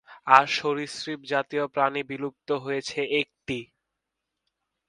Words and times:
আর 0.35 0.45
সরীসৃপজাতীয় 0.57 1.65
প্রাণী 1.73 2.01
বিলুপ্ত 2.09 2.49
হয়েছে 2.63 2.99
একটি। 3.21 3.59